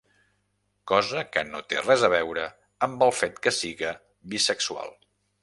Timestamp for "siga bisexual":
3.59-4.93